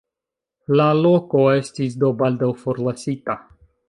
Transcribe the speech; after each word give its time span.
La 0.79 0.85
loko 1.01 1.43
estis 1.57 1.97
do 2.05 2.09
baldaŭ 2.23 2.49
forlasita. 2.63 3.37